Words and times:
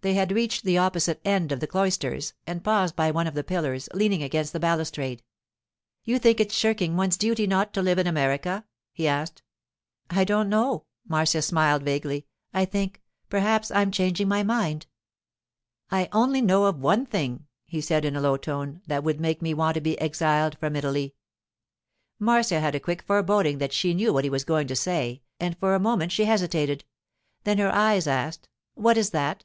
They 0.00 0.14
had 0.14 0.30
reached 0.30 0.62
the 0.62 0.78
opposite 0.78 1.20
end 1.24 1.50
of 1.50 1.58
the 1.58 1.66
cloisters, 1.66 2.32
and 2.46 2.62
paused 2.62 2.94
by 2.94 3.10
one 3.10 3.26
of 3.26 3.34
the 3.34 3.42
pillars, 3.42 3.88
leaning 3.92 4.22
against 4.22 4.52
the 4.52 4.60
balustrade. 4.60 5.24
'You 6.04 6.20
think 6.20 6.38
it's 6.38 6.54
shirking 6.54 6.96
one's 6.96 7.16
duty 7.16 7.48
not 7.48 7.74
to 7.74 7.82
live 7.82 7.98
in 7.98 8.06
America?' 8.06 8.64
he 8.92 9.08
asked. 9.08 9.42
'I 10.08 10.22
don't 10.22 10.48
know,' 10.48 10.84
Marcia 11.06 11.42
smiled 11.42 11.82
vaguely. 11.82 12.26
'I 12.54 12.66
think—perhaps 12.66 13.72
I'm 13.72 13.90
changing 13.90 14.28
my 14.28 14.44
mind.' 14.44 14.86
'I 15.90 16.08
only 16.12 16.42
know 16.42 16.66
of 16.66 16.78
one 16.78 17.04
thing,' 17.04 17.46
he 17.66 17.80
said 17.80 18.04
in 18.04 18.14
a 18.14 18.20
low 18.20 18.36
tone, 18.36 18.80
'that 18.86 19.02
would 19.02 19.20
make 19.20 19.42
me 19.42 19.52
want 19.52 19.74
to 19.74 19.80
be 19.80 20.00
exiled 20.00 20.56
from 20.58 20.76
Italy.' 20.76 21.16
Marcia 22.20 22.60
had 22.60 22.76
a 22.76 22.80
quick 22.80 23.02
foreboding 23.02 23.58
that 23.58 23.72
she 23.72 23.94
knew 23.94 24.12
what 24.12 24.24
he 24.24 24.30
was 24.30 24.44
going 24.44 24.68
to 24.68 24.76
say, 24.76 25.22
and 25.40 25.58
for 25.58 25.74
a 25.74 25.80
moment 25.80 26.12
she 26.12 26.24
hesitated; 26.24 26.84
then 27.42 27.58
her 27.58 27.74
eyes 27.74 28.06
asked: 28.06 28.48
'What 28.74 28.96
is 28.96 29.10
that? 29.10 29.44